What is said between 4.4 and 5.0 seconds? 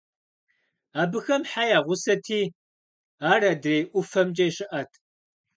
щыӀэт.